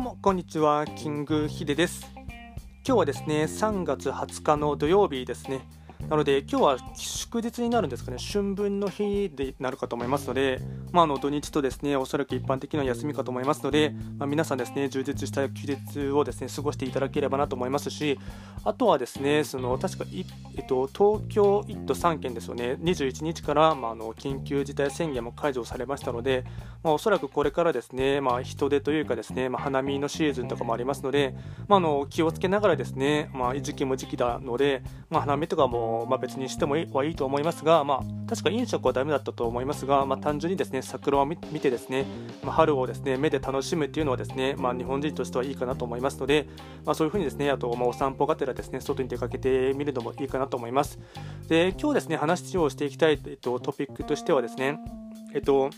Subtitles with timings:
[0.00, 0.86] うもこんにちは。
[0.86, 2.10] キングヒデです。
[2.86, 5.60] 今日はですね3月20日の土曜日ですね。
[6.08, 8.16] なので今日は祝日になるんですかね。
[8.18, 10.60] 春分の日でなるかと思いますので、
[10.92, 18.18] まあ、あの土日とですねおそらく一般的な休みかと思いますので、まあ、皆さんですね充実した休日をですね過ごしていただければなと思いますし
[18.64, 20.04] あとはですねその確か
[20.56, 22.76] えっと、東京1都3県ですよね。
[22.80, 26.44] 21日から、まあ、あの緊急事態宣言も解除されましたので、
[26.82, 31.34] まあ、おそらくこれからですね、まあ、人出というかですね、まあ、花見のシーズンとかもありますので、
[31.68, 42.04] まあ、あの気をつけながらですね、まあ、時期も時期なので、まあ、花見とかも、まあ、別にしてもいいはいいと思いますが、まあ、確か飲食はダメだったと思いますが、まあ、単純にですね桜を見てですね、
[42.42, 46.46] まあ、春をですね目で楽しむっていうのはですね、まあ、日本人としてはいいかなと思いますので、
[46.84, 50.98] まあ、そういうふうにですねあと、まあ、お散歩がてらですね外に出かけてみるのもいいかなと思います。
[51.48, 54.78] で今日ですね話をしていきたい、えっと、トピックとしてはですね
[55.32, 55.70] えっと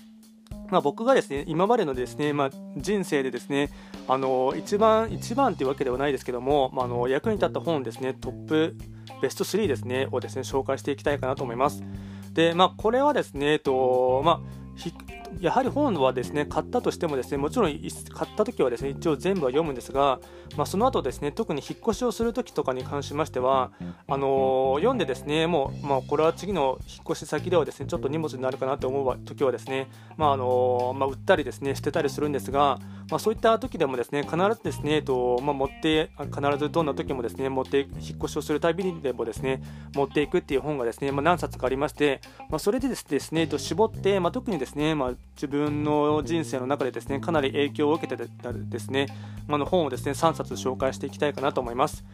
[0.72, 3.68] まあ、僕がですね今までのですね、まあ、人生でですね
[4.08, 8.76] あの一番一番というわけではないですけども、まあ、あの役に立った本ですねトップ
[9.22, 11.82] ベスト3ですねをですね紹介していきたいかなと思います。
[12.34, 20.20] で、まあ、これはですね、えっとまあ、やはり本はですね買ったとしてもですねもちろん買った時はですね一応全部は読むんですが、
[20.56, 23.72] まあ、その後ですね特に引っ越しをする時とかに関しましては
[24.08, 32.78] あのー、読んでですねもう、まあ、これは次の引っ越し先ではですねちょっと荷物になるかなと思う時はですね、まああのー、まあ、売ったりですね捨てたりするんですが、
[33.10, 39.62] まあ、そういった時でもですね必ずですね、えっとまあ、持って必ずどんな時もですね持って引っ越しをするたびにでもですね
[39.94, 49.06] 持っていくっていう本がですね、まあ、何冊かありまして、まあ、それでですね、えっと、絞って、まあ、特にですね、まあ、自分の人生の中でですねかなり影響を受けてたですね、
[49.48, 52.04] あの本をですね3冊紹介していきたいかなと思います。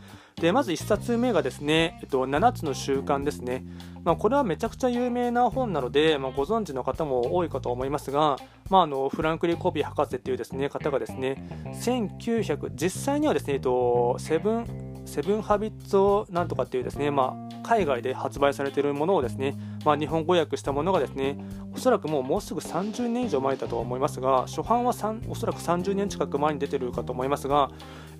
[0.41, 3.65] でまず1冊目がですね、えっと、7つの習慣ですね、
[4.05, 8.39] まあ、これはめちゃくちゃ有名な本なので、まあ、ご存知の方も多いかと思いますが、
[8.70, 11.48] まあ、あのフランクリー・コビー博士っていうですね方がですね
[11.83, 21.38] 1900実際にはですね、えっと、セブンセブンハビッツをなんとかっていうですね、まあ、海外で発売されているものをですね、まあ、日本語訳したものがですね
[21.78, 24.93] おそらくもうもうすぐ30年以上前だと思いますが初版は
[25.28, 27.71] おそらく30年近く前に出てるかと思いますが、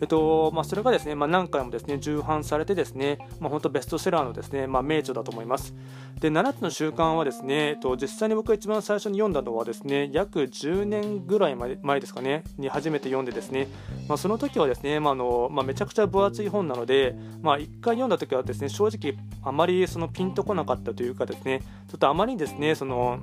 [0.01, 5.75] えっとまあ、それがですね、まあ、何回もですね重版されてですね、まあ、本当ベストセラーのですね、まあ、名著だと思います。
[6.21, 13.67] で7つの習慣はですね、えっと、実際に僕が一番最初に読んだのはですね約10年ぐらい前ですかねに初めて読んでですね、
[14.09, 23.21] まあ、その時はですね、まあのまあ、めちゃくちゃ分厚い本なので、まあ、1回読んだ時はですね正直あまりそのピンとこなかったというかですねちょっとあまりにですねその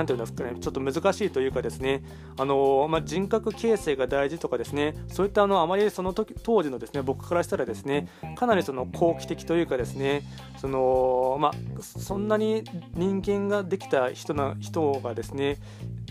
[0.00, 2.02] うんていうんですかねちょっと難しいというかですね
[2.38, 10.22] あの、まあ、人格形成が大事とかですねそういったあのあまりその時当時のですね僕からしたらですねかなりその好奇的というかですね
[10.58, 12.64] その、まあ、そんなに
[12.94, 15.58] 人間ができた人な人がですね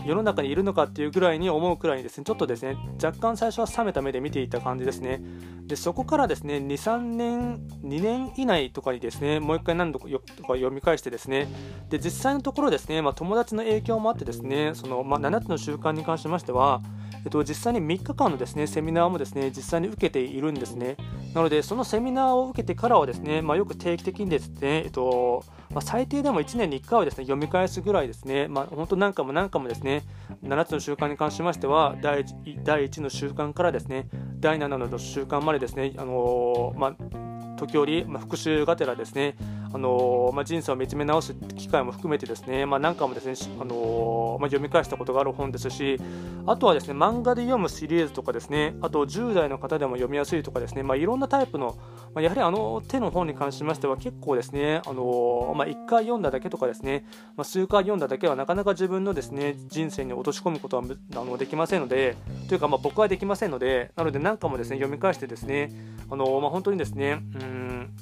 [0.06, 5.22] 世の中にいるのかっていうぐらいに思うくらいにですねちょっとですね若干最初は冷めた目で見ていた感じですね
[5.66, 11.48] でそこからですね23年2年以内とかにですねもう一回何度か読み返してですね
[11.88, 16.82] で実際のところですね、まあ、友達の影響もあってですねその、まあ、7つの習慣に関しましては
[17.24, 20.96] えっと、実際に3日間のですねセミナーもですね実際に受けているんですね。
[21.34, 30.02] なので、そのセミナーを受けてからはですね、まあ、よく定期的にですね、えっとまあ、最低でも1年に1回はですね読み返すぐらいですね、まあ、本当何回も何回もですね
[30.44, 34.08] 7つの習慣に関しましては第 1, 第1の習慣からですね
[34.40, 39.36] 第7の習慣までですね、あのー、まあ、時折、まあ、復習がてらですね
[39.72, 45.98] あの、まあ、人生を見つめ直す機会も含めてですね、まあ、何回もですね、あの、まあ、読み返したことがある本ですし
[46.46, 51.78] あとはですね漫画で読むシリーズとかですねあと10代の方でも読みやすいとかですね、まあ、いろんなタイプの、
[52.14, 57.06] まあ、やはりあの手の本に関しましては結構ですね、あのまあ、1回読んだだけとかですね、
[57.36, 60.84] まあ、数回読んだだけはなかなか自分のですね人生に落とし込むことは
[61.14, 62.16] あのできませんので
[62.48, 65.70] というかまあ僕はできませんのでなので何回もですね読み返してですね、
[66.10, 67.94] あのまあ、本当にですねうん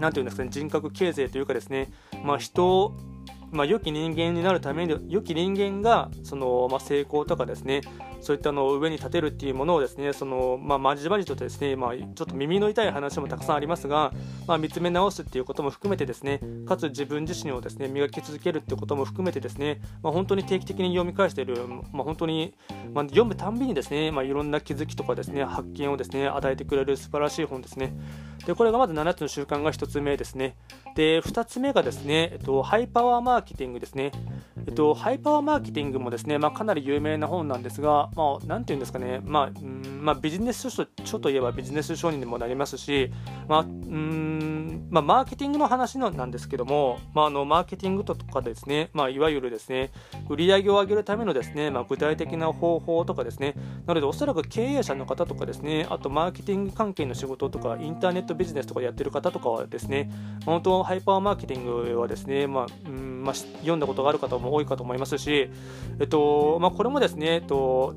[0.00, 1.92] 何て言うんですかね、人格形成というかですね、
[2.24, 2.96] まあ、人
[3.52, 7.80] まあ、良き人間になるために良き人間がその、まあ、成功とかですね
[8.20, 14.12] そういったのを上に立てるっていうものをですねその、まあ、まじまじとですね、まあ、ちょっと耳の痛い話もたくさんありますが、
[14.46, 22.54] まあ、見つめ直すっていうことも含めてですねかつ自分自身をですね磨き続けるっていうことも含めてですね、まあ、本当に定期的に読み返している、まあ、本当に、
[22.92, 27.92] まあ、読むたんびにですね、まあ、いろんな気づきとかですね発見をですね与えてくれる素晴らしい本ですね
[28.46, 30.56] でこれがまず7つの習慣が1つ目ですね
[30.94, 34.12] で2つ目がですね、えっと、ハイパワーマーケティングですね。
[34.66, 43.10] えっと、ハイパワーマーケティングもですね、まあ、かなり有名な本なんですが、まあ、なんていうんですかね、まあ、うんまあ、ビジネス書といえばビジネス書にもなりますし、
[43.48, 49.90] まあ、うんまあ、マーケティングの話のなんですけども、まあ、あのマーケティングとかですね、まあ、いわゆるですね、
[50.28, 53.54] 売上を上げるためのですね、まあ、具体的な方法とかですね、
[53.86, 60.10] なのでおそらく経営者の方とかですね、あとマーケティング関係の仕事とか、インターネットビジネスとかやってる方とかはですね、
[60.44, 65.50] 本当、ハイパーマーケティングはですね、まあうんまあ、読んだことがある方も多いかと思いますし、
[66.00, 67.94] えっとまあ、これもですね、えっと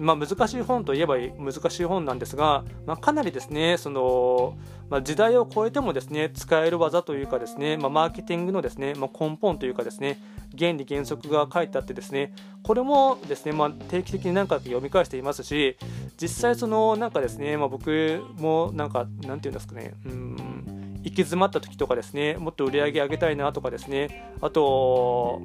[0.00, 4.56] まあ、難しい本といえば難しい本なんですが、まあ、かなりですねその、
[4.88, 10.18] まあ、時代を超えてもですね使える技というかですね、まあ、マーケティングのですね、まあ、根本というかですね
[10.58, 12.32] 原理原則が書いてあってですね
[12.62, 15.76] これもですね、まあ、定期的に何回か読み返していますし
[16.20, 20.36] 実際そのなんかですね、まあ、僕もなんかなんていうんですかねうん
[21.02, 25.42] 行き詰まった時とかですねもっと売り上げ上げたいなとかですねあと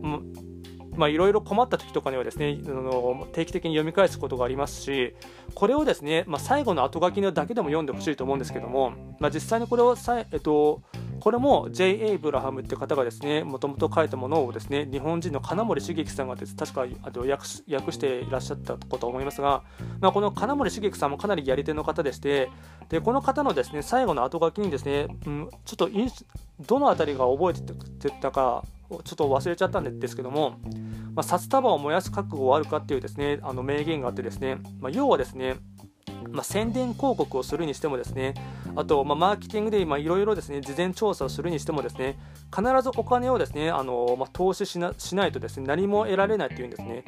[0.97, 5.15] まあ、いろいろ困った時とかにはですねあの定期的に読み返すことがありますし
[5.53, 10.81] これをですね、まあ、最後の後書きのだけでも読んでほしいと思うんですけども、まあ、実際にこれをさ、えっと、
[11.19, 12.11] これも J.
[12.11, 19.63] エイブラハムって方がですねもともと書いたものをですね日本人の金森茂樹さんがです確かあと訳訳していらっしゃったことは思いますが、
[19.99, 22.49] まあ、この金森茂樹さんもかなりやり手の方でして
[22.89, 25.89] でこの方のですね最後の後書きにですね、うん、ちょっと
[26.59, 27.53] どの辺りが覚え
[27.99, 30.59] てたかちょっと忘れちゃったんですけども、
[31.15, 35.55] まあ、札束を燃やす覚悟はあるかっていうですねあの名言があってですね、まあ、要はですね
[36.29, 38.33] まあ、宣伝広告をするにしてもですね
[38.75, 42.17] あと、まあ、マーケティングでいろいろですね事前調査をするにしてもですね
[42.55, 44.89] 必ずお金をですねあの、まあ、投資しな
[45.27, 47.03] いとですね何も得られないっていうんですね。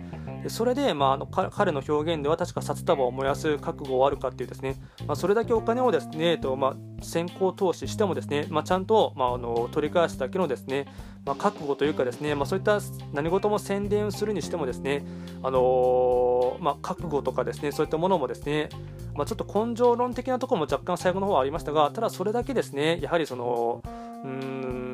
[0.49, 10.88] それで、まあ、あの彼の表現では確か札束を燃やす覚悟はあるかっていうですね、まあ、それだけお金をですね、えっとまあ、先行投資してもですね、まあ、ちゃんと、まあ、あの取り返すだけのですね、
[11.25, 12.79] まあ、覚悟というかですね、まあ、そういった
[13.13, 15.05] 何事も宣伝するにしてもですね、
[15.44, 18.69] あのー、まあ、覚悟とかですねそういったものもですね、
[19.15, 23.81] まあ、ちょっと根性論的なところも若干最後の方はありましたがただそれだけですねやはりその
[24.23, 24.87] うん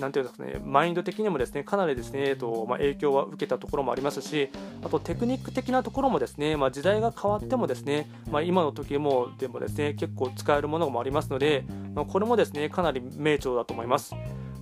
[0.00, 4.50] なんていうんですかね、マインド的にもですねかなりですね、えっとまあ、影響は受けたところもありますし、
[4.84, 11.64] あとテクニック的なところもですね、まあ、時代が変わってもですね、まあ、今の時もでもですね結構使えるものもありますので、
[11.94, 14.14] まあ、これもですねかなり名著だと思います。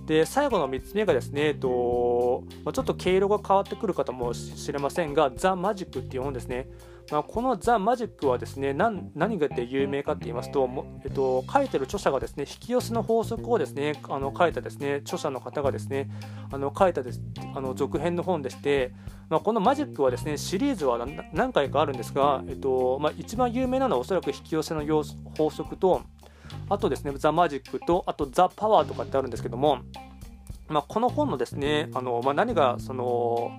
[0.05, 1.67] で最後の3つ目がですね、えっと
[2.63, 6.67] まあ、ちょっと毛色が変わってくる方もしれませんが、ザ・マジックっていう本ですね。
[7.09, 10.67] まあ、このザ・マジックはですね何何がで有名かって言いますと
[11.05, 16.09] えっと、書いてる著者がですね引き寄せの法則をですねあの書いたですね著者の方がですね
[16.51, 17.21] あの書いたです
[17.55, 18.91] あの続編の本でして、
[19.29, 24.83] まあ、このマジックはですねシリーズは何回かあるんですが、えっとまあ、一番有名なのはおそらく引き寄せの
[25.37, 26.01] 法則と
[26.69, 29.79] あとですねザ・マジックとあとザ・パワーとかってあるんですけども、
[30.69, 33.51] まあ、この本のですねあの、まあ、何がその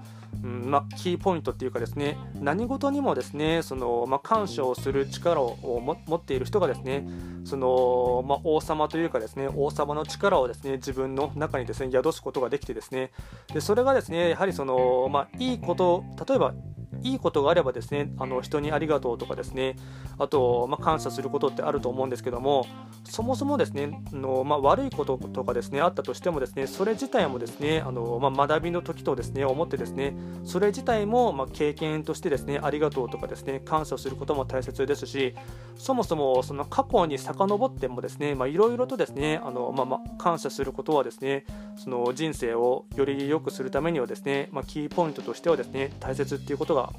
[0.42, 7.08] うんまあ、キーポイントっていうかですね何事にもですねその、まあ、感謝をする力を持っている人がですね
[7.44, 13.10] その、まあ、王様というかですね王様の力をですね自分の中にですね宿すことができてですね
[13.52, 16.54] でそれがですねやはりその、まあ、いいこと例えば
[17.02, 19.76] いいことがあればですねあの人にありがとうとかですね
[20.18, 22.66] あと、まあ、感謝することってあると思うんですけども
[23.04, 30.14] そもそもですねの、まあ、悪いこととかですねあったとしてもですねそれ自体もですねあの、まあ、学びの時とですね思ってですね
[30.44, 35.34] それ自体も、ま経験としてですねありがとうとかですね感謝することも大切ですし
[35.76, 41.44] そもそもその過去に遡ってもですねいろいろとですねあの、まま感謝することはですね
[41.78, 46.92] その人生をより良くするためにはですね、まキーポイントとしてはですね大切っていうことが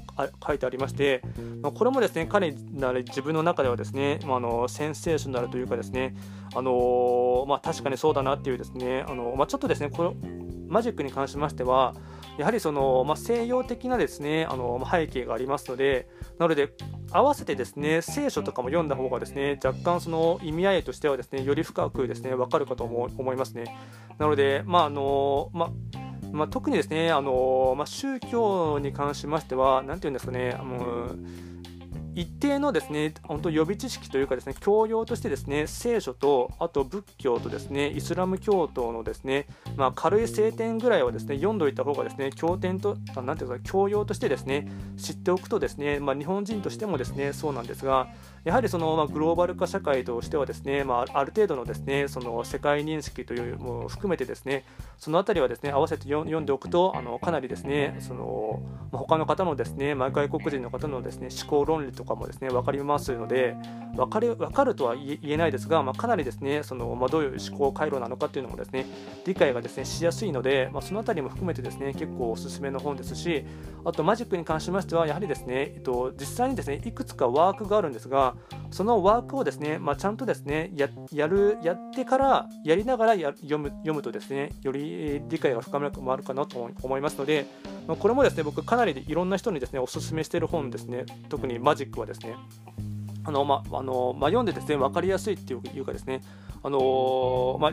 [0.44, 1.22] 書いてありまして、
[1.62, 6.16] まこれもですね彼なり自分の中ではですね、まあ、のセンセーショナルというかですね、
[6.54, 10.14] あのまあ、確かにそうだなっていうですね、あのまあ、ちょっとですねこの
[10.66, 11.94] マジックに関しましては
[12.40, 16.72] やはりその、まあ、西洋的なですねあの背景がありますのでなので
[17.12, 23.76] 合わせてですね聖書とかも読んだ方がですね若干その意味合いとしてはですねより深くですね分かるかと思いますね。
[24.18, 25.70] なのでまああのまあ
[26.32, 31.08] まあ、特にですね、あのまあ、宗教に関しましては、なんていうんですかね、あの
[32.14, 48.08] 一定のですね本当予備知識というかですね教養としてですね聖書とあと仏教とですねイスラム教徒のですねまあ、軽い聖典ぐらいはですね読んどいた方がですね経典とあなんていうか教養としてですね知っておくとですねまあ、日本人としてもですねそうなんですが
[48.44, 54.64] やはりその、まあ、グローバル化社会としてはですね、まあ、ある程度のですねその世界認識というも含めてですね
[54.98, 58.62] そのあたりはですね合わせて読んでおくとあのかなりですねその、
[58.92, 63.54] まあ、他の方のですね、まあ、外国人の方のですね思考論理とかもですね分かりますので
[63.94, 68.86] 分かる分かるとは言えないですが、まあ、かなりですねその、まあ、どういう思考回路なのかっていうのもですね
[69.26, 73.44] 理解がですねしやすいので、まあ、その辺りも含めてですね結構おすすめの本ですし
[73.84, 78.34] あとマジックに関しましてはやはりですね、えっと、実際にですねいくつかワークがあるんですが
[78.70, 80.88] そのワークをですね、まあ、ちゃんとですねや
[81.26, 87.46] るやってからやりながら読む読むとですねより理解が深まるかなと思いますので、
[87.86, 91.04] まあ、これもですね僕かなりいろんな人にですねおすすめしている本ですね。
[91.28, 92.36] 特にマジックはですね。
[93.24, 96.22] あのまあのまあ、読んでですね分かりやすいっていうかですね、
[96.62, 97.72] あのまあ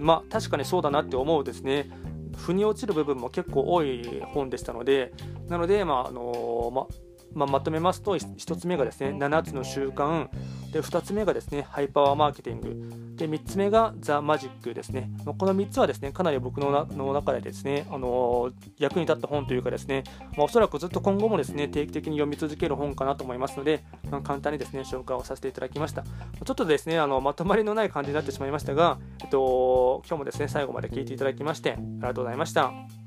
[0.00, 1.88] まあ、確かにそうだなって思うですね
[2.36, 5.12] 腑に落ちる部分も結構多い本でしたので
[5.48, 6.86] なので、まああのま
[7.34, 10.28] まあ、まとめますと1つ目がですね7つの習慣。
[10.72, 13.16] で2つ目がですねハイパワーマーケティング。
[13.16, 15.10] で3つ目がザ・マジックですね。
[15.24, 20.02] この3つはですねかなり僕のの中でですね、あの役に立った本というかですね、
[20.36, 26.02] まあ、おそらくずっと今後もですね定期的に読み続ける本かなと思いますので、まあ、簡単にですね紹介をさせていただきました。
[26.02, 33.03] ちょっとですねあのまとまりのない感じになってしまいましたが、えっと、今日もですね最後まで聞いていただきましてありがとうございました。